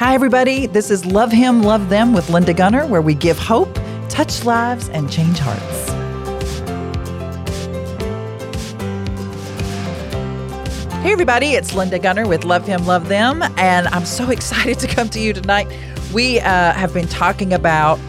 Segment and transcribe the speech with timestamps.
[0.00, 0.66] Hi, everybody.
[0.66, 3.68] This is Love Him, Love Them with Linda Gunner, where we give hope,
[4.08, 5.90] touch lives, and change hearts.
[11.02, 11.48] Hey, everybody.
[11.48, 13.42] It's Linda Gunner with Love Him, Love Them.
[13.58, 15.68] And I'm so excited to come to you tonight.
[16.14, 18.00] We uh, have been talking about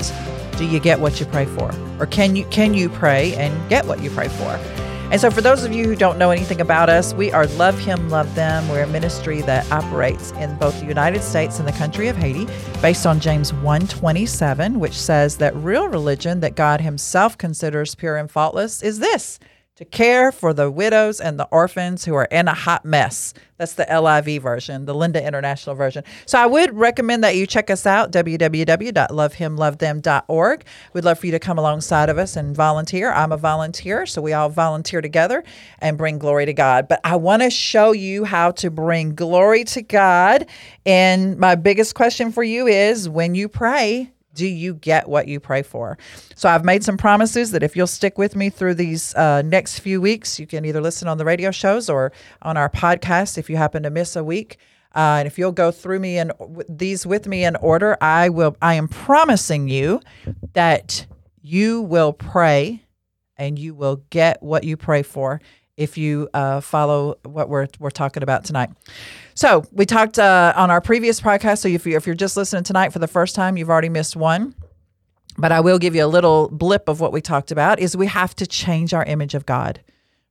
[0.56, 1.74] do you get what you pray for?
[2.00, 4.81] Or can you can you pray and get what you pray for?
[5.12, 7.78] And so, for those of you who don't know anything about us, we are Love
[7.78, 8.70] Him, Love Them.
[8.70, 12.48] We're a ministry that operates in both the United States and the country of Haiti,
[12.82, 18.32] based on James 1:27, which says that real religion that God Himself considers pure and
[18.32, 19.38] faultless is this
[19.82, 23.34] to care for the widows and the orphans who are in a hot mess.
[23.58, 26.04] That's the LIV version, the Linda International version.
[26.28, 30.66] So I would recommend that you check us out, www.lovehimlovethem.org.
[30.94, 33.12] We'd love for you to come alongside of us and volunteer.
[33.12, 35.44] I'm a volunteer, so we all volunteer together
[35.80, 36.88] and bring glory to God.
[36.88, 40.46] But I want to show you how to bring glory to God.
[40.86, 45.40] And my biggest question for you is when you pray, do you get what you
[45.40, 45.98] pray for?
[46.36, 49.80] So I've made some promises that if you'll stick with me through these uh, next
[49.80, 53.50] few weeks, you can either listen on the radio shows or on our podcast if
[53.50, 54.58] you happen to miss a week.
[54.94, 56.34] Uh, and if you'll go through me and
[56.68, 58.58] these with me in order, I will.
[58.62, 60.02] I am promising you
[60.54, 61.06] that
[61.42, 62.84] you will pray
[63.38, 65.42] and you will get what you pray for
[65.82, 68.70] if you uh, follow what we're we're talking about tonight.
[69.34, 71.60] So we talked uh, on our previous podcast.
[71.60, 74.16] So if, you, if you're just listening tonight for the first time, you've already missed
[74.16, 74.54] one.
[75.38, 77.80] But I will give you a little blip of what we talked about.
[77.80, 79.82] Is we have to change our image of God,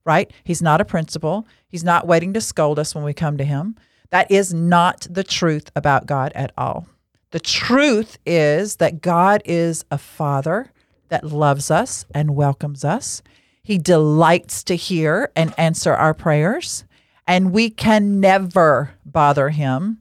[0.05, 0.31] right?
[0.45, 1.49] He's not a principal.
[1.69, 3.77] He's not waiting to scold us when we come to Him.
[4.11, 6.87] That is not the truth about God at all.
[7.33, 10.73] The truth is that God is a Father
[11.09, 13.23] that loves us and welcomes us.
[13.63, 16.85] He delights to hear and answer our prayers
[17.31, 19.99] and we can never bother him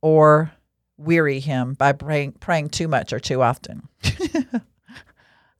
[0.00, 0.52] or
[0.96, 3.86] weary him by praying, praying too much or too often.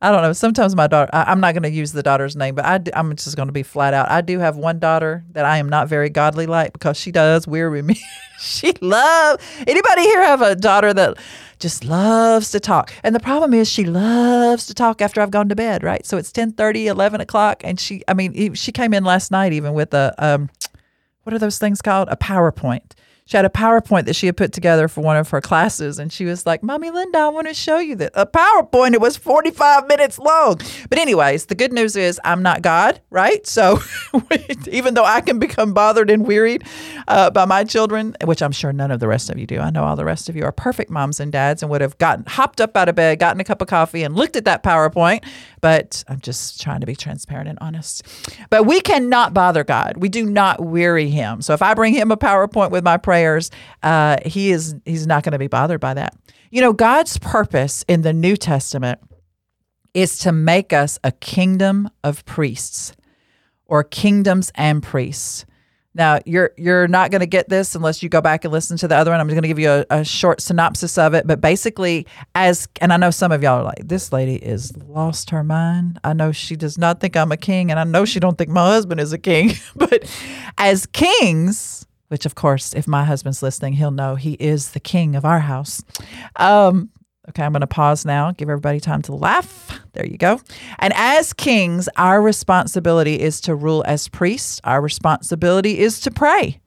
[0.01, 0.33] I don't know.
[0.33, 3.15] Sometimes my daughter, I, am not going to use the daughter's name, but I, am
[3.17, 4.11] just going to be flat out.
[4.11, 7.47] I do have one daughter that I am not very godly like because she does
[7.47, 8.01] weary me.
[8.41, 11.19] she love anybody here have a daughter that
[11.59, 12.93] just loves to talk.
[13.03, 16.05] And the problem is she loves to talk after I've gone to bed, right?
[16.07, 17.63] So it's 10 30, 11 o'clock.
[17.65, 20.51] And she, I mean, she came in last night even with a, um,
[21.23, 22.09] what are those things called?
[22.11, 22.93] A PowerPoint
[23.27, 26.13] she had a PowerPoint that she had put together for one of her classes, and
[26.13, 28.93] she was like, "Mommy Linda, I want to show you that a PowerPoint.
[28.93, 33.47] It was 45 minutes long." But anyways, the good news is I'm not God, right?
[33.47, 33.81] So
[34.71, 36.65] even though I can become bothered and wearied
[37.09, 39.71] uh, by my children, which I'm sure none of the rest of you do, I
[39.71, 42.27] know all the rest of you are perfect moms and dads and would have gotten
[42.27, 45.25] hopped up out of bed, gotten a cup of coffee, and looked at that PowerPoint.
[45.63, 48.03] But I'm just trying to be transparent and honest.
[48.51, 49.97] But we cannot bother God.
[49.97, 51.41] We do not weary Him.
[51.41, 53.53] So if I bring Him a PowerPoint with my prayers,
[53.85, 56.17] uh, he is he's not going to be bothered by that.
[56.51, 58.99] You know, God's purpose in the New Testament
[59.95, 62.93] is to make us a kingdom of priests
[63.67, 65.47] or kingdoms and priests.
[65.97, 68.89] Now, you're you're not going to get this unless you go back and listen to
[68.89, 69.21] the other one.
[69.21, 71.25] I'm just going to give you a, a, short synopsis of it.
[71.25, 75.31] But basically, as and I know some of y'all are like, this lady is lost
[75.31, 76.01] her mind.
[76.03, 78.51] I know she does not think I'm a king, and I know she don't think
[78.51, 79.53] my husband is a king.
[79.77, 80.03] but
[80.59, 85.17] as kings, which of course, if my husband's listening, he'll know he is the king
[85.17, 85.83] of our house.
[86.37, 86.89] Um,
[87.29, 89.81] okay, I'm going to pause now, give everybody time to laugh.
[89.95, 90.41] There you go.
[90.79, 96.61] And as kings, our responsibility is to rule as priests, our responsibility is to pray.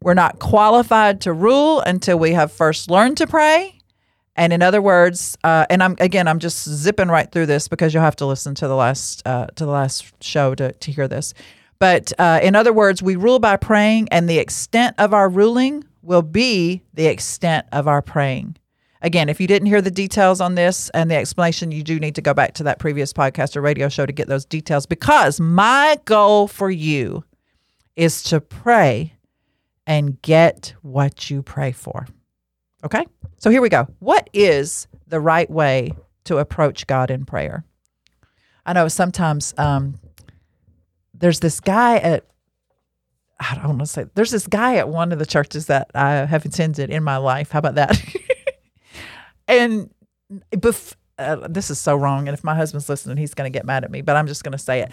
[0.00, 3.80] We're not qualified to rule until we have first learned to pray.
[4.36, 7.92] And in other words, uh, and I'm again, I'm just zipping right through this because
[7.92, 11.08] you'll have to listen to the last uh, to the last show to to hear
[11.08, 11.34] this.
[11.78, 15.84] But uh, in other words, we rule by praying, and the extent of our ruling
[16.02, 18.56] will be the extent of our praying.
[19.00, 22.16] Again, if you didn't hear the details on this and the explanation, you do need
[22.16, 25.38] to go back to that previous podcast or radio show to get those details because
[25.38, 27.22] my goal for you
[27.94, 29.14] is to pray
[29.86, 32.08] and get what you pray for.
[32.84, 33.06] Okay?
[33.38, 33.86] So here we go.
[34.00, 35.92] What is the right way
[36.24, 37.64] to approach God in prayer?
[38.66, 39.94] I know sometimes um,
[41.18, 42.24] there's this guy at
[43.40, 46.26] I don't want to say there's this guy at one of the churches that I
[46.26, 47.50] have attended in my life.
[47.52, 48.02] How about that?
[49.48, 49.90] and
[50.52, 52.26] bef- uh, this is so wrong.
[52.28, 54.02] And if my husband's listening, he's going to get mad at me.
[54.02, 54.90] But I'm just going to say it.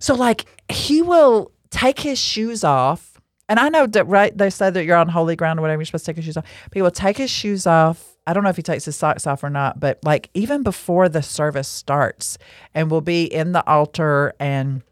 [0.00, 4.36] So like he will take his shoes off, and I know that right.
[4.36, 5.80] They say that you're on holy ground or whatever.
[5.80, 6.46] You're supposed to take your shoes off.
[6.64, 8.16] But he will take his shoes off.
[8.26, 11.08] I don't know if he takes his socks off or not, but like even before
[11.08, 12.38] the service starts,
[12.74, 14.82] and we'll be in the altar and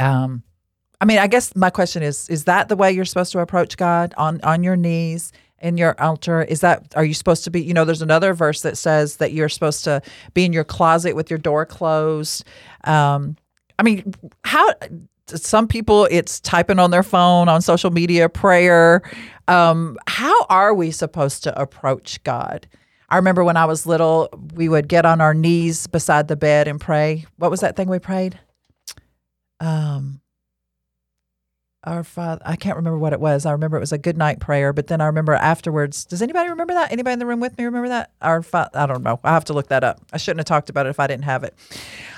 [0.00, 0.42] um,
[1.00, 3.76] I mean, I guess my question is: Is that the way you're supposed to approach
[3.76, 6.42] God on on your knees in your altar?
[6.42, 7.62] Is that are you supposed to be?
[7.62, 10.02] You know, there's another verse that says that you're supposed to
[10.34, 12.44] be in your closet with your door closed.
[12.84, 13.36] Um,
[13.78, 14.14] I mean,
[14.44, 14.74] how?
[15.26, 19.02] Some people it's typing on their phone on social media, prayer.
[19.46, 22.66] Um, how are we supposed to approach God?
[23.10, 26.68] I remember when I was little, we would get on our knees beside the bed
[26.68, 27.26] and pray.
[27.36, 28.38] What was that thing we prayed?
[29.60, 30.20] Um,
[31.82, 33.46] our Father, I can't remember what it was.
[33.46, 36.04] I remember it was a good night prayer, but then I remember afterwards.
[36.04, 36.92] Does anybody remember that?
[36.92, 38.10] Anybody in the room with me remember that?
[38.20, 39.18] Our Father, I don't know.
[39.24, 40.02] I have to look that up.
[40.12, 41.54] I shouldn't have talked about it if I didn't have it.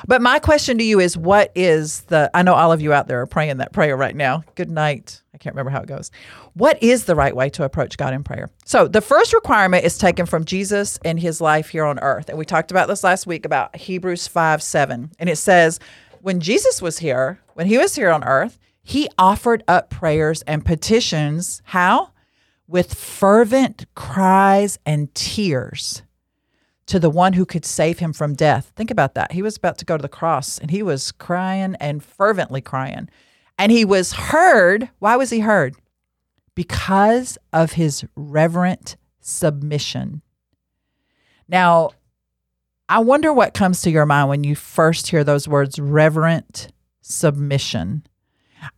[0.05, 3.06] But my question to you is what is the, I know all of you out
[3.06, 4.43] there are praying that prayer right now.
[4.56, 5.23] Good night.
[5.33, 6.11] I can't remember how it goes.
[6.55, 8.50] What is the right way to approach God in prayer?
[8.65, 12.29] So the first requirement is taken from Jesus and his life here on earth.
[12.29, 15.12] And we talked about this last week about Hebrews 5 7.
[15.21, 15.79] And it says,
[16.23, 20.65] when Jesus was here, when he was here on earth, he offered up prayers and
[20.65, 21.61] petitions.
[21.67, 22.11] How?
[22.67, 26.03] With fervent cries and tears
[26.87, 28.73] to the one who could save him from death.
[28.77, 29.33] Think about that.
[29.33, 33.09] He was about to go to the cross and he was crying and fervently crying.
[33.59, 34.89] And he was heard.
[35.01, 35.77] Why was he heard?
[36.55, 40.23] Because of his reverent submission.
[41.49, 41.91] Now,
[42.88, 46.69] I wonder what comes to your mind when you first hear those words reverent
[47.00, 48.05] submission.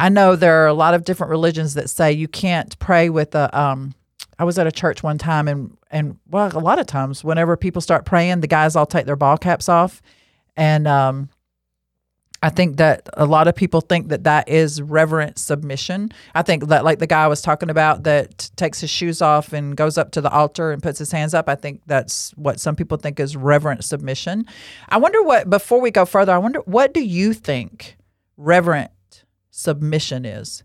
[0.01, 3.35] I know there are a lot of different religions that say you can't pray with
[3.35, 3.57] a.
[3.59, 3.95] Um,
[4.39, 7.57] I was at a church one time, and and well, a lot of times, whenever
[7.57, 10.01] people start praying, the guys all take their ball caps off,
[10.57, 11.29] and um,
[12.45, 16.11] I think that a lot of people think that that is reverent submission.
[16.35, 19.55] I think that, like the guy I was talking about, that takes his shoes off
[19.55, 21.49] and goes up to the altar and puts his hands up.
[21.49, 24.45] I think that's what some people think is reverent submission.
[24.91, 25.49] I wonder what.
[25.49, 27.97] Before we go further, I wonder what do you think
[28.37, 30.65] reverent submission is.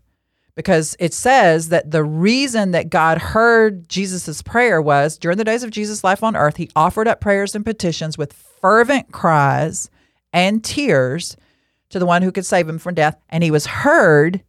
[0.56, 5.62] Because it says that the reason that God heard Jesus' prayer was during the days
[5.62, 9.88] of Jesus' life on earth, he offered up prayers and petitions with fervent cries
[10.30, 11.38] and tears
[11.90, 14.42] to the one who could save him from death, and he was heard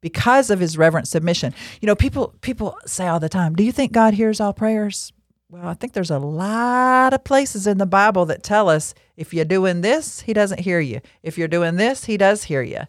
[0.00, 1.54] because of his reverent submission.
[1.80, 5.12] You know, people people say all the time, "Do you think God hears all prayers?"
[5.50, 9.32] Well, I think there's a lot of places in the Bible that tell us if
[9.32, 11.00] you're doing this, he doesn't hear you.
[11.22, 12.80] If you're doing this, he does hear you.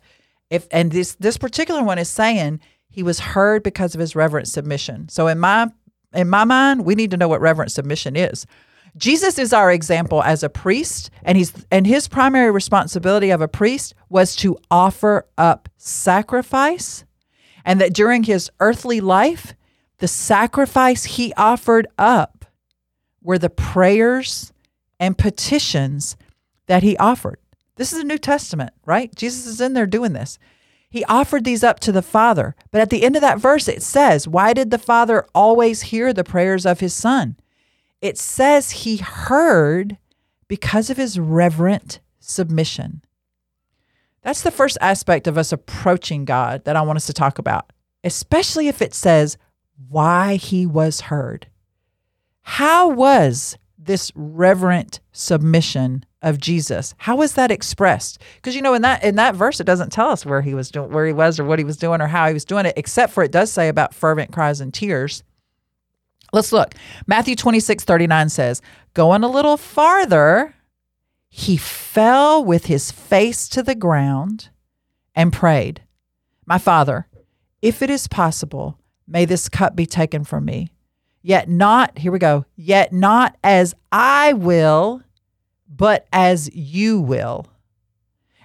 [0.50, 2.60] If and this this particular one is saying
[2.90, 5.10] he was heard because of his reverent submission.
[5.10, 5.70] So in my
[6.14, 8.46] in my mind, we need to know what reverent submission is.
[8.98, 13.48] Jesus is our example as a priest, and he's and his primary responsibility of a
[13.48, 17.04] priest was to offer up sacrifice,
[17.66, 19.54] and that during his earthly life,
[19.98, 22.46] the sacrifice he offered up
[23.22, 24.54] were the prayers
[25.00, 26.16] and petitions
[26.68, 27.40] that he offered.
[27.76, 29.14] This is a New Testament, right?
[29.16, 30.40] Jesus is in there doing this.
[30.90, 32.56] He offered these up to the Father.
[32.72, 36.14] But at the end of that verse, it says, Why did the Father always hear
[36.14, 37.36] the prayers of his Son?
[38.02, 39.98] It says he heard
[40.48, 43.04] because of his reverent submission.
[44.22, 47.72] That's the first aspect of us approaching God that I want us to talk about,
[48.04, 49.38] especially if it says
[49.90, 51.48] why he was heard.
[52.42, 56.96] How was this reverent submission of Jesus.
[56.98, 58.20] How was that expressed?
[58.36, 60.72] Because you know in that in that verse it doesn't tell us where he was
[60.72, 62.74] doing where he was or what he was doing or how he was doing it,
[62.78, 65.24] except for it does say about fervent cries and tears.
[66.36, 66.76] Let's look.
[67.08, 68.62] Matthew 26, 39 says,
[68.94, 70.54] Going a little farther,
[71.30, 74.50] he fell with his face to the ground
[75.16, 75.84] and prayed,
[76.46, 77.08] My father,
[77.62, 80.72] if it is possible, may this cup be taken from me.
[81.22, 85.04] Yet not, here we go, yet not as I will,
[85.70, 87.48] but as you will.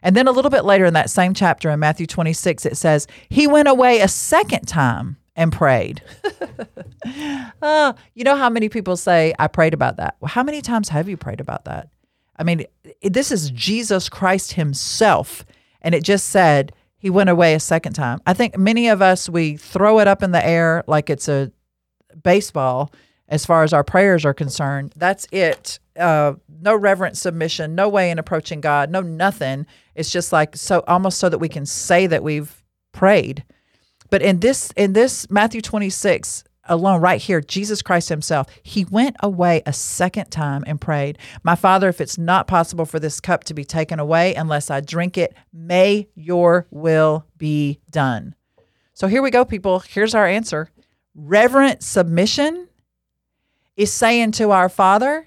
[0.00, 3.08] And then a little bit later in that same chapter in Matthew 26, it says,
[3.28, 6.02] He went away a second time and prayed.
[7.62, 10.16] oh, you know how many people say, I prayed about that?
[10.20, 11.88] Well, how many times have you prayed about that?
[12.36, 12.66] I mean,
[13.02, 15.46] this is Jesus Christ Himself.
[15.80, 18.20] And it just said, He went away a second time.
[18.26, 21.50] I think many of us, we throw it up in the air like it's a
[22.22, 22.92] baseball
[23.26, 24.92] as far as our prayers are concerned.
[24.94, 25.78] That's it.
[25.98, 29.64] Uh, no reverent submission, no way in approaching God, no nothing.
[29.94, 33.42] It's just like so almost so that we can say that we've prayed.
[34.10, 39.16] But in this in this Matthew 26 alone right here Jesus Christ himself he went
[39.20, 43.44] away a second time and prayed my father if it's not possible for this cup
[43.44, 48.34] to be taken away unless I drink it may your will be done.
[48.92, 50.70] So here we go people here's our answer
[51.14, 52.68] reverent submission
[53.80, 55.26] is saying to our Father,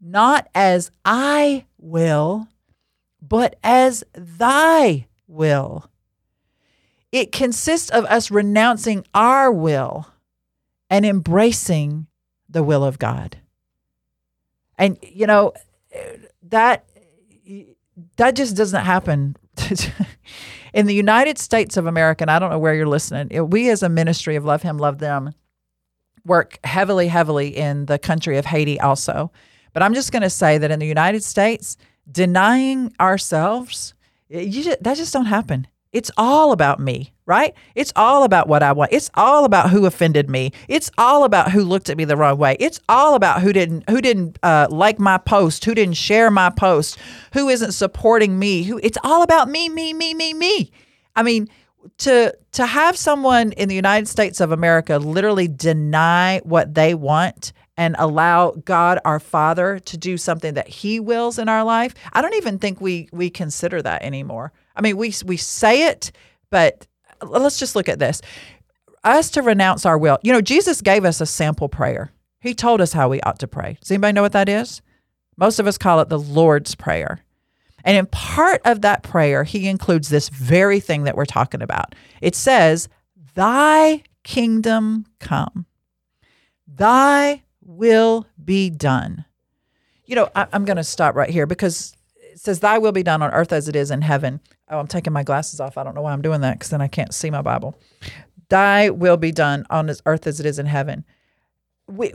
[0.00, 2.46] not as I will,
[3.20, 5.90] but as thy will.
[7.12, 10.08] It consists of us renouncing our will
[10.88, 12.06] and embracing
[12.48, 13.36] the will of God.
[14.78, 15.52] And you know
[16.48, 16.86] that
[18.16, 19.36] that just doesn't happen
[20.72, 22.24] in the United States of America.
[22.24, 23.48] And I don't know where you're listening.
[23.50, 25.34] We as a ministry of Love Him, Love Them
[26.24, 29.32] work heavily, heavily in the country of Haiti also.
[29.72, 31.76] But I'm just going to say that in the United States,
[32.10, 33.94] denying ourselves,
[34.28, 35.66] you just, that just don't happen.
[35.92, 37.54] It's all about me, right?
[37.74, 38.92] It's all about what I want.
[38.94, 40.52] It's all about who offended me.
[40.66, 42.56] It's all about who looked at me the wrong way.
[42.58, 46.48] It's all about who didn't who didn't uh, like my post, who didn't share my
[46.48, 46.98] post,
[47.34, 48.62] who isn't supporting me.
[48.62, 50.70] Who it's all about me, me, me, me, me.
[51.14, 51.48] I mean,
[51.98, 57.52] to to have someone in the United States of America literally deny what they want
[57.76, 62.22] and allow God our Father to do something that he wills in our life, I
[62.22, 64.52] don't even think we we consider that anymore.
[64.76, 66.12] I mean, we we say it,
[66.50, 66.86] but
[67.20, 68.22] uh, let's just look at this.
[69.04, 70.18] Us to renounce our will.
[70.22, 72.12] You know, Jesus gave us a sample prayer.
[72.40, 73.78] He told us how we ought to pray.
[73.80, 74.82] Does anybody know what that is?
[75.36, 77.20] Most of us call it the Lord's Prayer.
[77.84, 81.94] And in part of that prayer, he includes this very thing that we're talking about.
[82.20, 82.88] It says,
[83.34, 85.66] Thy kingdom come,
[86.66, 89.24] thy will be done.
[90.04, 91.96] You know, I, am going to stop right here because
[92.32, 94.40] it says, Thy will be done on earth as it is in heaven.
[94.72, 95.76] Oh, I'm taking my glasses off.
[95.76, 97.78] I don't know why I'm doing that because then I can't see my Bible.
[98.48, 101.04] Thy will be done on this earth as it is in heaven.
[101.86, 102.14] We,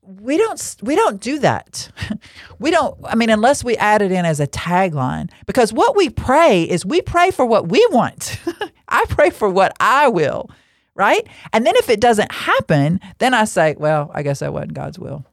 [0.00, 1.90] we don't we don't do that.
[2.58, 6.08] we don't I mean unless we add it in as a tagline because what we
[6.08, 8.40] pray is we pray for what we want.
[8.88, 10.50] I pray for what I will,
[10.94, 11.26] right?
[11.52, 14.98] And then if it doesn't happen, then I say, well, I guess that wasn't God's
[14.98, 15.26] will.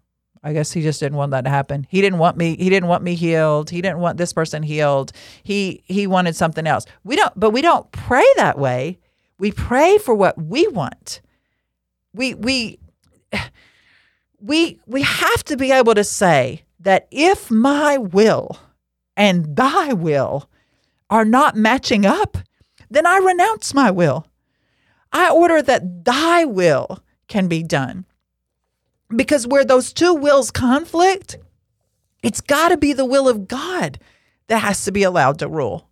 [0.46, 1.88] I guess he just didn't want that to happen.
[1.90, 3.72] He didn't want me he didn't want me healed.
[3.72, 5.12] He didn't want this person healed.
[5.42, 6.86] He he wanted something else.
[7.04, 9.00] We don't but we don't pray that way.
[9.40, 11.22] We pray for what we want.
[12.14, 12.80] We we
[14.40, 18.60] we we have to be able to say that if my will
[19.18, 20.48] and thy will
[21.10, 22.38] are not matching up,
[22.90, 24.28] then I renounce my will.
[25.12, 28.06] I order that thy will can be done.
[29.16, 31.38] Because where those two wills conflict,
[32.24, 34.00] it's got to be the will of God
[34.48, 35.90] that has to be allowed to rule.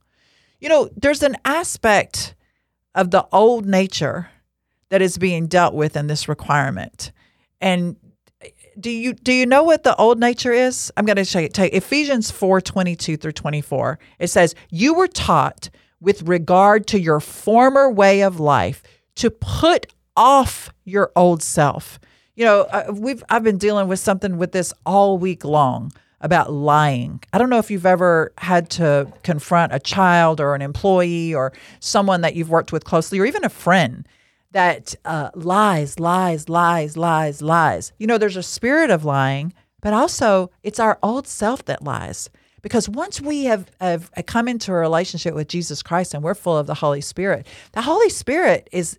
[0.60, 2.36] You know, there's an aspect
[2.96, 4.30] of the old nature
[4.90, 7.12] that is being dealt with in this requirement.
[7.60, 7.96] And
[8.80, 10.92] do you do you know what the old nature is?
[10.98, 11.50] I'm going to show you.
[11.50, 14.00] Take Ephesians 4, 22 through 24.
[14.20, 18.84] It says, You were taught with regard to your former way of life
[19.16, 22.00] to put off your old self.
[22.36, 26.52] You know, uh, we've I've been dealing with something with this all week long about
[26.52, 27.22] lying.
[27.34, 31.54] I don't know if you've ever had to confront a child or an employee or
[31.80, 34.08] someone that you've worked with closely or even a friend
[34.52, 37.92] that uh, lies, lies, lies, lies, lies.
[37.98, 42.30] You know, there's a spirit of lying, but also it's our old self that lies.
[42.62, 46.58] Because once we have, have come into a relationship with Jesus Christ and we're full
[46.58, 48.98] of the Holy Spirit, the Holy Spirit is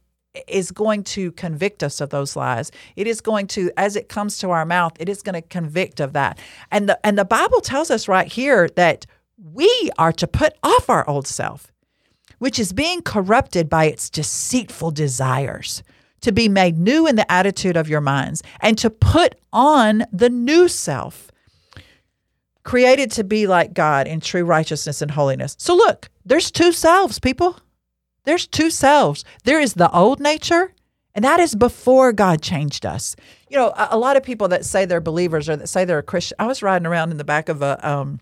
[0.48, 2.70] is going to convict us of those lies.
[2.96, 6.00] It is going to, as it comes to our mouth, it is going to convict
[6.00, 6.38] of that.
[6.70, 9.06] And the and the Bible tells us right here that
[9.52, 11.70] we are to put off our old self
[12.38, 15.82] which is being corrupted by its deceitful desires,
[16.20, 20.30] to be made new in the attitude of your minds, and to put on the
[20.30, 21.30] new self,
[22.62, 25.56] created to be like God in true righteousness and holiness.
[25.58, 27.58] So, look, there's two selves, people.
[28.24, 29.24] There's two selves.
[29.44, 30.72] There is the old nature,
[31.14, 33.16] and that is before God changed us.
[33.48, 35.98] You know, a, a lot of people that say they're believers or that say they're
[35.98, 36.36] a Christian.
[36.38, 38.20] I was riding around in the back of a um,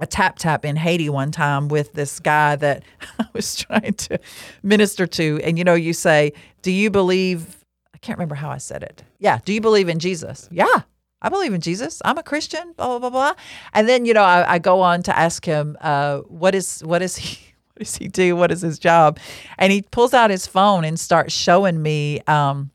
[0.00, 2.82] a tap tap in Haiti one time with this guy that
[3.18, 4.18] I was trying to
[4.62, 5.40] minister to.
[5.42, 6.32] And, you know, you say,
[6.62, 7.64] Do you believe?
[7.94, 9.02] I can't remember how I said it.
[9.18, 9.38] Yeah.
[9.44, 10.48] Do you believe in Jesus?
[10.50, 10.82] Yeah.
[11.22, 12.02] I believe in Jesus.
[12.04, 13.34] I'm a Christian, blah, blah, blah, blah.
[13.72, 17.00] And then, you know, I, I go on to ask him, uh, what is, what
[17.00, 18.36] is he, what does he do?
[18.36, 19.18] What is his job?
[19.58, 22.70] And he pulls out his phone and starts showing me, um,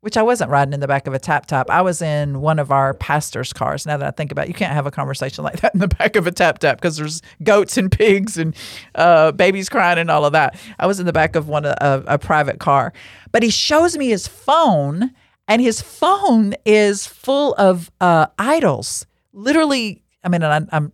[0.00, 1.68] which I wasn't riding in the back of a tap tap.
[1.68, 3.84] I was in one of our pastor's cars.
[3.84, 5.88] Now that I think about it, you can't have a conversation like that in the
[5.98, 8.54] back of a tap tap because there's goats and pigs and
[8.94, 10.56] uh, babies crying and all of that.
[10.78, 12.92] I was in the back of one of a private car.
[13.32, 15.10] But he shows me his phone,
[15.48, 19.04] and his phone is full of uh, idols.
[19.32, 20.92] Literally, I mean, I'm, I'm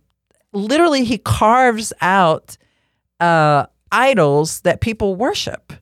[0.51, 2.57] literally he carves out
[3.19, 5.73] uh, idols that people worship,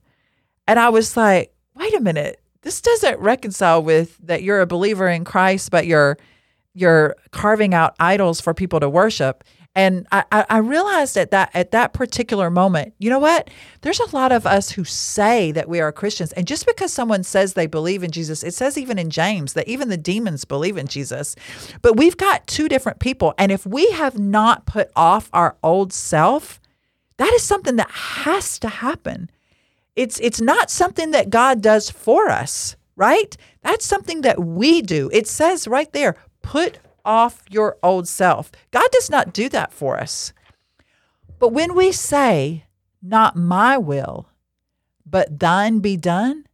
[0.68, 5.08] and I was like, wait a minute this doesn't reconcile with that you're a believer
[5.08, 6.18] in Christ, but you're
[6.74, 9.44] you're carving out idols for people to worship.
[9.76, 13.50] And I, I realized at that at that particular moment, you know what?
[13.82, 17.24] There's a lot of us who say that we are Christians, and just because someone
[17.24, 20.78] says they believe in Jesus, it says even in James that even the demons believe
[20.78, 21.36] in Jesus.
[21.82, 25.92] But we've got two different people, and if we have not put off our old
[25.92, 26.62] self,
[27.18, 29.30] that is something that has to happen.
[29.96, 33.36] It's it's not something that God does for us, right?
[33.62, 35.10] That's something that we do.
[35.14, 38.52] It says right there, put off your old self.
[38.72, 40.34] God does not do that for us.
[41.40, 42.66] But when we say,
[43.02, 44.30] not my will,
[45.06, 46.46] but thine be done,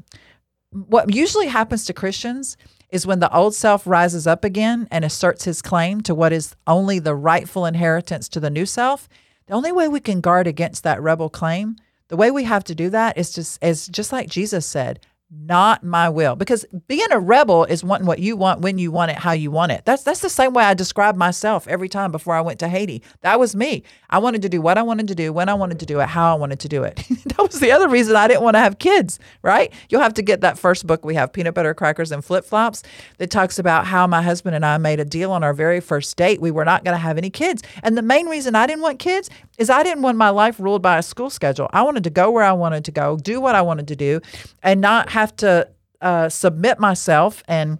[0.70, 2.56] what usually happens to Christians
[2.90, 6.54] is when the old self rises up again and asserts his claim to what is
[6.66, 9.08] only the rightful inheritance to the new self,
[9.46, 11.76] the only way we can guard against that rebel claim,
[12.08, 15.00] the way we have to do that is just is just like Jesus said,
[15.36, 16.36] not my will.
[16.36, 19.50] Because being a rebel is wanting what you want when you want it how you
[19.50, 19.84] want it.
[19.84, 23.02] That's that's the same way i describe myself every time before i went to haiti.
[23.22, 23.82] That was me.
[24.10, 26.06] I wanted to do what i wanted to do when i wanted to do it
[26.06, 27.02] how i wanted to do it.
[27.34, 29.72] That was the other reason i didn't want to have kids right?
[29.88, 32.82] You'll have to get that first book we have peanut butter crackers and flip-flops
[33.18, 36.16] that talks about how my husband and i made a deal on our very first
[36.16, 36.40] date.
[36.40, 37.62] We were not going to have any kids.
[37.82, 40.82] And the main reason i didn't want kids is i didn't want my life ruled
[40.82, 43.54] by a school schedule i wanted to go where i wanted to go do what
[43.54, 44.20] i wanted to do
[44.62, 45.68] and not have to
[46.00, 47.78] uh, submit myself and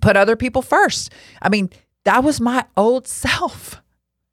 [0.00, 1.12] put other people first.
[1.40, 1.70] I mean,
[2.04, 3.80] that was my old self.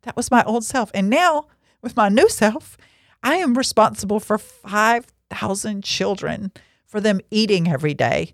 [0.03, 0.91] That was my old self.
[0.93, 1.47] And now,
[1.81, 2.77] with my new self,
[3.23, 6.51] I am responsible for 5,000 children,
[6.85, 8.33] for them eating every day.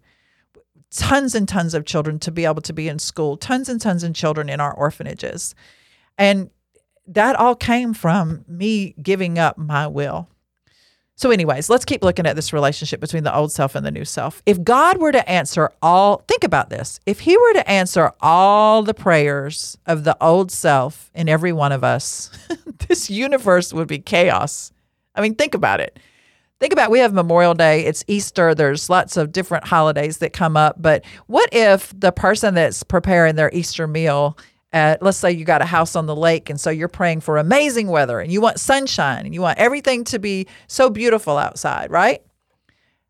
[0.89, 4.03] Tons and tons of children to be able to be in school, tons and tons
[4.03, 5.55] of children in our orphanages.
[6.17, 6.49] And
[7.13, 10.28] that all came from me giving up my will.
[11.15, 14.06] So, anyways, let's keep looking at this relationship between the old self and the new
[14.06, 14.41] self.
[14.47, 17.00] If God were to answer all, think about this.
[17.06, 21.71] If He were to answer all the prayers of the old self in every one
[21.71, 22.32] of us,
[22.88, 24.71] this universe would be chaos.
[25.13, 26.00] I mean, think about it.
[26.60, 30.56] Think about we have Memorial Day, it's Easter, there's lots of different holidays that come
[30.56, 30.80] up.
[30.80, 34.38] But what if the person that's preparing their Easter meal
[34.73, 37.38] at let's say you got a house on the lake and so you're praying for
[37.38, 41.91] amazing weather and you want sunshine and you want everything to be so beautiful outside,
[41.91, 42.21] right?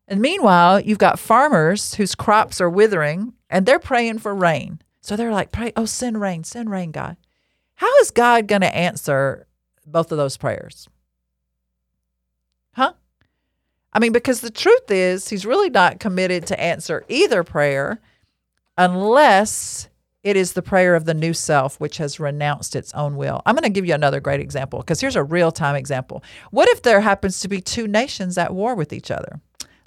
[0.08, 4.80] And meanwhile, you've got farmers whose crops are withering and they're praying for rain.
[5.00, 7.16] So they're like, pray, oh, send rain, send rain, God.
[7.76, 9.46] How is God going to answer
[9.86, 10.88] both of those prayers?
[12.74, 12.94] Huh?
[13.92, 18.00] I mean, because the truth is, he's really not committed to answer either prayer
[18.78, 19.88] unless
[20.22, 23.42] it is the prayer of the new self which has renounced its own will.
[23.44, 26.22] I'm going to give you another great example because here's a real time example.
[26.50, 29.40] What if there happens to be two nations at war with each other?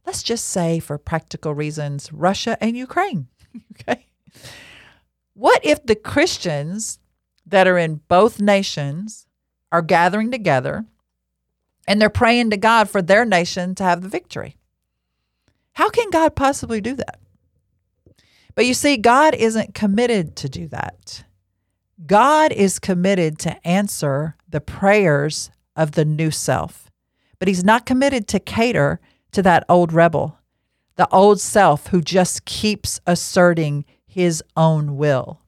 [0.05, 3.27] Let's just say, for practical reasons, Russia and Ukraine.
[3.71, 4.07] okay.
[5.33, 6.99] What if the Christians
[7.45, 9.25] that are in both nations
[9.71, 10.85] are gathering together
[11.87, 14.57] and they're praying to God for their nation to have the victory?
[15.73, 17.19] How can God possibly do that?
[18.55, 21.25] But you see, God isn't committed to do that.
[22.05, 26.89] God is committed to answer the prayers of the new self,
[27.37, 28.99] but He's not committed to cater
[29.33, 30.39] to that old rebel,
[30.95, 35.41] the old self who just keeps asserting his own will.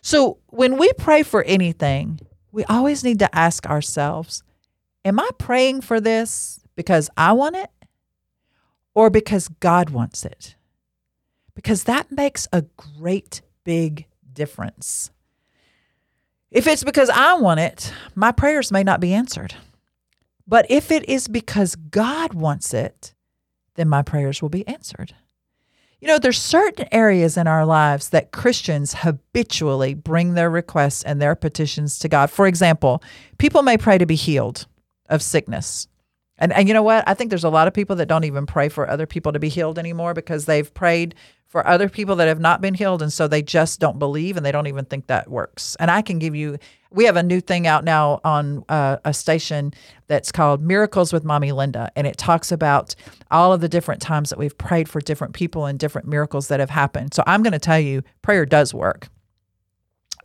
[0.00, 2.20] So when we pray for anything,
[2.52, 4.44] we always need to ask ourselves
[5.04, 7.70] Am I praying for this because I want it
[8.94, 10.53] or because God wants it?
[11.54, 15.10] Because that makes a great big difference.
[16.50, 19.54] If it's because I want it, my prayers may not be answered.
[20.46, 23.14] But if it is because God wants it,
[23.74, 25.14] then my prayers will be answered.
[26.00, 31.20] You know, there's certain areas in our lives that Christians habitually bring their requests and
[31.20, 32.30] their petitions to God.
[32.30, 33.02] For example,
[33.38, 34.66] people may pray to be healed
[35.08, 35.88] of sickness.
[36.38, 37.04] And, and you know what?
[37.06, 39.38] I think there's a lot of people that don't even pray for other people to
[39.38, 41.14] be healed anymore because they've prayed
[41.46, 43.00] for other people that have not been healed.
[43.00, 45.76] And so they just don't believe and they don't even think that works.
[45.78, 46.58] And I can give you,
[46.90, 49.72] we have a new thing out now on uh, a station
[50.08, 51.92] that's called Miracles with Mommy Linda.
[51.94, 52.96] And it talks about
[53.30, 56.58] all of the different times that we've prayed for different people and different miracles that
[56.58, 57.14] have happened.
[57.14, 59.08] So I'm going to tell you, prayer does work.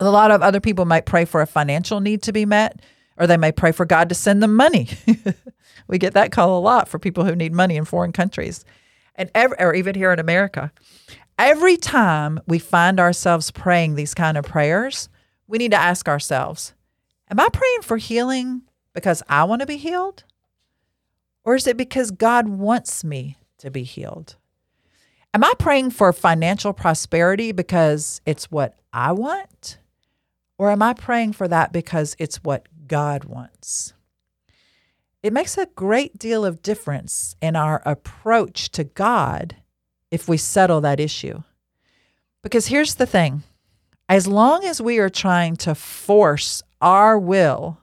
[0.00, 2.80] A lot of other people might pray for a financial need to be met
[3.20, 4.88] or they may pray for God to send them money.
[5.86, 8.64] we get that call a lot for people who need money in foreign countries,
[9.14, 10.72] and or even here in America.
[11.38, 15.08] Every time we find ourselves praying these kind of prayers,
[15.46, 16.74] we need to ask ourselves,
[17.30, 18.62] am I praying for healing
[18.94, 20.24] because I want to be healed?
[21.44, 24.36] Or is it because God wants me to be healed?
[25.32, 29.78] Am I praying for financial prosperity because it's what I want?
[30.58, 33.94] Or am I praying for that because it's what God wants.
[35.22, 39.54] It makes a great deal of difference in our approach to God
[40.10, 41.44] if we settle that issue.
[42.42, 43.44] Because here's the thing
[44.08, 47.78] as long as we are trying to force our will,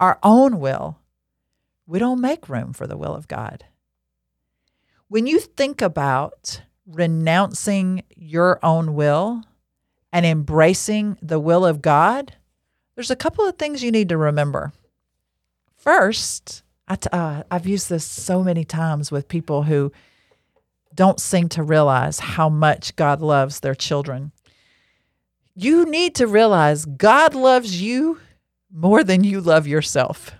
[0.00, 0.98] our own will,
[1.86, 3.64] we don't make room for the will of God.
[5.06, 9.44] When you think about renouncing your own will
[10.12, 12.34] and embracing the will of God,
[12.94, 14.72] there's a couple of things you need to remember.
[15.76, 19.92] First, I t- uh, I've used this so many times with people who
[20.94, 24.32] don't seem to realize how much God loves their children.
[25.54, 28.20] You need to realize God loves you
[28.72, 30.32] more than you love yourself.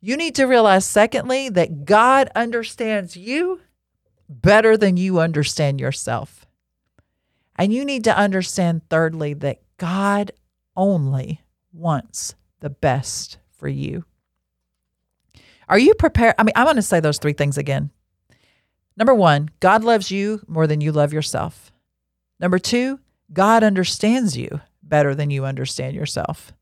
[0.00, 3.60] You need to realize, secondly, that God understands you
[4.28, 6.46] better than you understand yourself.
[7.56, 10.30] And you need to understand, thirdly, that God
[10.78, 14.04] only wants the best for you.
[15.68, 16.36] Are you prepared?
[16.38, 17.90] I mean, I want to say those three things again.
[18.96, 21.70] Number one, God loves you more than you love yourself.
[22.40, 23.00] Number two,
[23.32, 26.52] God understands you better than you understand yourself.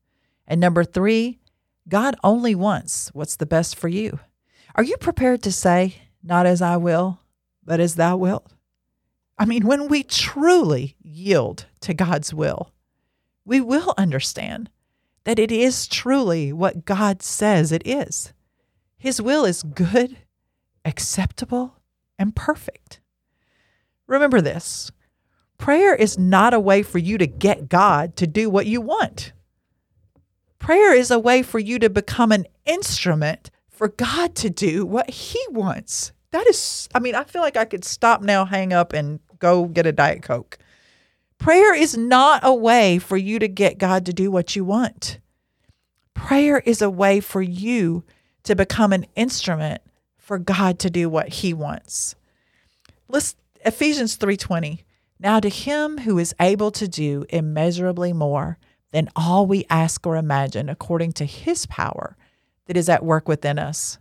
[0.45, 1.39] And number three,
[1.87, 4.19] God only wants what's the best for you.
[4.75, 7.21] Are you prepared to say, Not as I will,
[7.63, 8.51] but as thou wilt?
[9.39, 12.71] I mean, when we truly yield to God's will,
[13.47, 14.69] we will understand
[15.23, 18.33] that it is truly what God says it is.
[18.97, 20.17] His will is good,
[20.83, 21.77] acceptable,
[22.19, 22.99] and perfect.
[24.05, 24.91] Remember this
[25.57, 29.31] prayer is not a way for you to get God to do what you want.
[30.59, 35.09] Prayer is a way for you to become an instrument for God to do what
[35.09, 36.11] He wants.
[36.31, 39.65] That is, I mean, I feel like I could stop now, hang up, and go
[39.65, 40.57] get a Diet Coke.
[41.37, 45.19] Prayer is not a way for you to get God to do what you want.
[46.13, 48.03] Prayer is a way for you
[48.43, 49.81] to become an instrument
[50.17, 52.15] for God to do what he wants.
[53.07, 54.83] Let's Ephesians 3:20.
[55.19, 58.57] Now to him who is able to do immeasurably more
[58.91, 62.17] than all we ask or imagine according to his power
[62.65, 63.97] that is at work within us.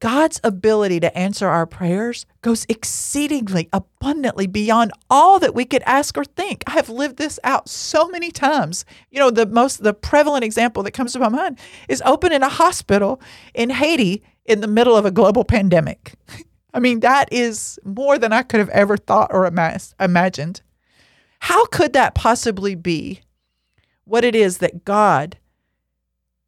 [0.00, 6.16] God's ability to answer our prayers goes exceedingly abundantly beyond all that we could ask
[6.16, 6.64] or think.
[6.66, 8.86] I have lived this out so many times.
[9.10, 11.58] You know, the most the prevalent example that comes to my mind
[11.88, 13.20] is opening a hospital
[13.54, 16.14] in Haiti in the middle of a global pandemic.
[16.74, 20.62] I mean, that is more than I could have ever thought or imagined.
[21.40, 23.20] How could that possibly be
[24.04, 25.36] what it is that God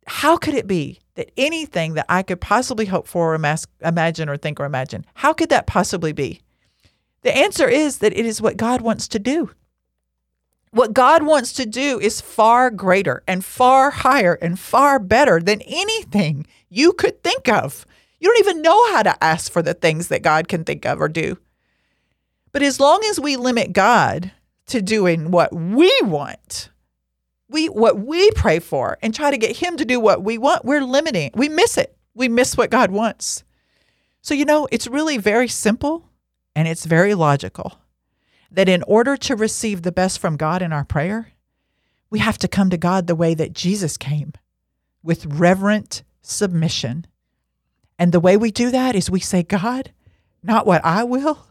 [0.07, 4.37] how could it be that anything that I could possibly hope for, or imagine, or
[4.37, 6.41] think, or imagine, how could that possibly be?
[7.23, 9.51] The answer is that it is what God wants to do.
[10.71, 15.61] What God wants to do is far greater and far higher and far better than
[15.63, 17.85] anything you could think of.
[18.19, 21.01] You don't even know how to ask for the things that God can think of
[21.01, 21.37] or do.
[22.53, 24.33] But as long as we limit God
[24.69, 26.71] to doing what we want,
[27.53, 30.65] we what we pray for and try to get him to do what we want,
[30.65, 31.31] we're limiting.
[31.35, 31.97] We miss it.
[32.15, 33.45] We miss what God wants.
[34.23, 36.09] So you know, it's really very simple
[36.57, 37.79] and it's very logical.
[38.51, 41.33] that in order to receive the best from God in our prayer,
[42.11, 44.33] we have to come to God the way that Jesus came
[45.03, 47.07] with reverent submission.
[47.99, 49.93] And the way we do that is we say, God,
[50.43, 51.47] not what I will,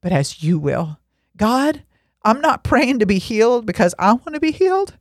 [0.00, 0.98] but as you will.
[1.36, 1.84] God,
[2.22, 4.96] I'm not praying to be healed because I want to be healed.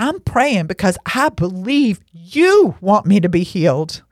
[0.00, 4.02] I'm praying because I believe you want me to be healed.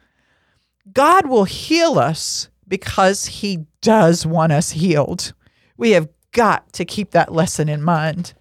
[0.92, 5.32] God will heal us because he does want us healed.
[5.78, 8.34] We have got to keep that lesson in mind.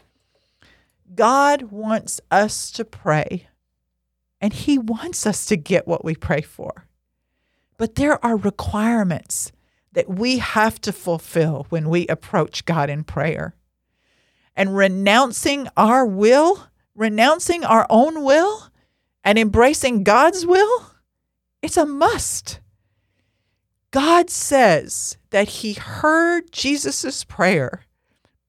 [1.16, 3.48] God wants us to pray,
[4.42, 6.86] and he wants us to get what we pray for.
[7.78, 9.54] But there are requirements
[9.94, 13.56] that we have to fulfill when we approach God in prayer.
[14.54, 18.70] And renouncing our will, renouncing our own will,
[19.24, 20.92] and embracing God's will,
[21.62, 22.60] it's a must.
[23.92, 27.84] God says that he heard Jesus' prayer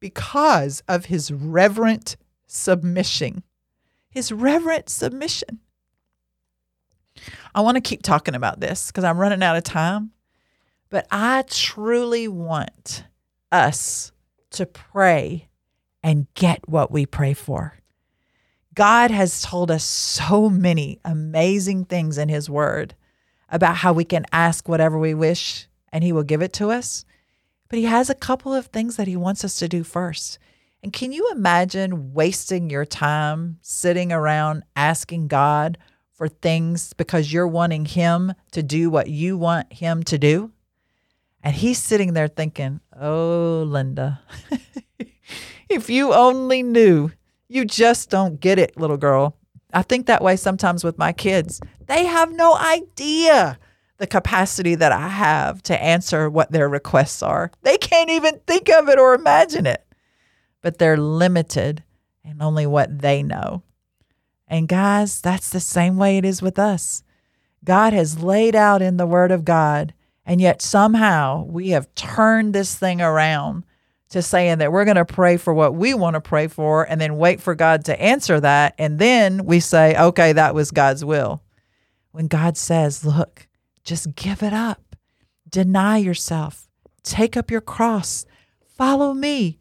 [0.00, 3.42] because of his reverent submission.
[4.10, 5.60] His reverent submission.
[7.54, 10.12] I want to keep talking about this because I'm running out of time,
[10.88, 13.04] but I truly want
[13.50, 14.12] us
[14.50, 15.48] to pray
[16.02, 17.74] and get what we pray for.
[18.78, 22.94] God has told us so many amazing things in His Word
[23.48, 27.04] about how we can ask whatever we wish and He will give it to us.
[27.68, 30.38] But He has a couple of things that He wants us to do first.
[30.80, 35.76] And can you imagine wasting your time sitting around asking God
[36.12, 40.52] for things because you're wanting Him to do what you want Him to do?
[41.42, 44.20] And He's sitting there thinking, oh, Linda,
[45.68, 47.10] if you only knew,
[47.48, 49.36] you just don't get it, little girl.
[49.72, 51.60] I think that way sometimes with my kids.
[51.86, 53.58] They have no idea
[53.98, 57.50] the capacity that I have to answer what their requests are.
[57.62, 59.84] They can't even think of it or imagine it,
[60.62, 61.82] but they're limited
[62.24, 63.62] in only what they know.
[64.46, 67.02] And guys, that's the same way it is with us.
[67.64, 69.92] God has laid out in the Word of God,
[70.24, 73.64] and yet somehow we have turned this thing around
[74.10, 77.00] to saying that we're going to pray for what we want to pray for and
[77.00, 78.74] then wait for God to answer that.
[78.78, 81.42] And then we say, okay, that was God's will.
[82.12, 83.46] When God says, look,
[83.84, 84.96] just give it up,
[85.48, 86.68] deny yourself,
[87.02, 88.24] take up your cross,
[88.76, 89.58] follow me.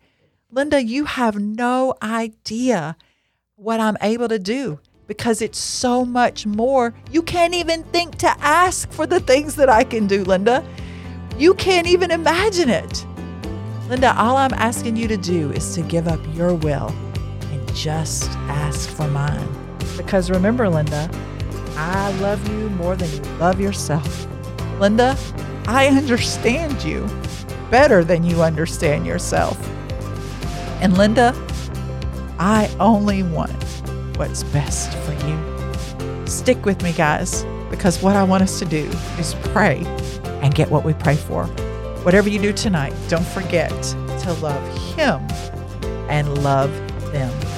[0.49, 2.95] Linda, you have no idea
[3.55, 6.93] what I'm able to do because it's so much more.
[7.11, 10.65] You can't even think to ask for the things that I can do, Linda.
[11.37, 13.05] You can't even imagine it.
[13.89, 16.93] Linda, all I'm asking you to do is to give up your will
[17.51, 19.47] and just ask for mine.
[19.95, 21.09] Because remember, Linda,
[21.77, 24.27] I love you more than you love yourself.
[24.81, 25.17] Linda,
[25.67, 27.07] I understand you
[27.71, 29.57] better than you understand yourself.
[30.81, 31.33] And Linda,
[32.39, 33.51] I only want
[34.17, 36.27] what's best for you.
[36.27, 38.83] Stick with me, guys, because what I want us to do
[39.17, 39.81] is pray
[40.41, 41.49] and get what we pray for.
[42.07, 45.19] Whatever you do tonight, don't forget to love Him
[46.09, 46.71] and love
[47.11, 47.56] them.